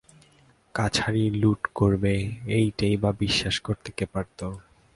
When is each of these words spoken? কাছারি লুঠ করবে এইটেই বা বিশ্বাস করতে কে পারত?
কাছারি 0.75 1.23
লুঠ 1.41 1.61
করবে 1.75 2.13
এইটেই 2.49 2.95
বা 2.97 3.11
বিশ্বাস 3.19 3.55
করতে 3.59 3.89
কে 3.97 4.05
পারত? 4.05 4.39